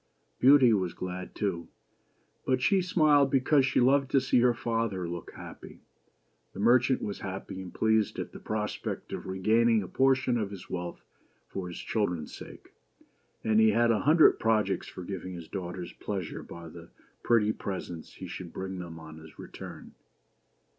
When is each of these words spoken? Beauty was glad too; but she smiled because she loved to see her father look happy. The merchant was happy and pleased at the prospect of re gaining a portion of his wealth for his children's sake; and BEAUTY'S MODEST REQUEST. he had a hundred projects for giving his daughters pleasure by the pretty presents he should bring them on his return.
Beauty 0.39 0.73
was 0.73 0.95
glad 0.95 1.35
too; 1.35 1.67
but 2.43 2.59
she 2.59 2.81
smiled 2.81 3.29
because 3.29 3.67
she 3.67 3.79
loved 3.79 4.09
to 4.09 4.19
see 4.19 4.39
her 4.39 4.55
father 4.55 5.07
look 5.07 5.31
happy. 5.35 5.81
The 6.53 6.59
merchant 6.59 7.03
was 7.03 7.19
happy 7.19 7.61
and 7.61 7.71
pleased 7.71 8.17
at 8.17 8.31
the 8.31 8.39
prospect 8.39 9.13
of 9.13 9.27
re 9.27 9.37
gaining 9.37 9.83
a 9.83 9.87
portion 9.87 10.39
of 10.39 10.49
his 10.49 10.71
wealth 10.71 11.01
for 11.49 11.67
his 11.67 11.77
children's 11.77 12.35
sake; 12.35 12.73
and 13.43 13.57
BEAUTY'S 13.57 13.57
MODEST 13.59 13.59
REQUEST. 13.59 13.59
he 13.59 13.69
had 13.69 13.91
a 13.91 13.99
hundred 14.03 14.39
projects 14.39 14.87
for 14.87 15.03
giving 15.03 15.33
his 15.33 15.47
daughters 15.47 15.93
pleasure 15.93 16.41
by 16.41 16.67
the 16.67 16.89
pretty 17.21 17.53
presents 17.53 18.13
he 18.15 18.25
should 18.25 18.51
bring 18.51 18.79
them 18.79 18.99
on 18.99 19.19
his 19.19 19.37
return. 19.37 19.93